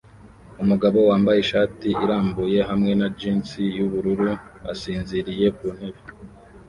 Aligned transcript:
Umugabo 0.63 0.97
wambaye 1.09 1.37
ishati 1.41 1.87
irambuye 2.03 2.59
hamwe 2.69 2.91
na 2.99 3.07
jans 3.19 3.49
yubururu 3.77 4.29
asinziriye 4.71 5.47
kuntebe 5.57 6.01